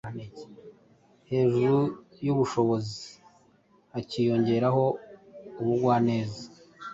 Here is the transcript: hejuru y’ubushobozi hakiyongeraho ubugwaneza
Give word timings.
hejuru 1.29 1.79
y’ubushobozi 2.25 3.01
hakiyongeraho 3.93 4.83
ubugwaneza 5.61 6.43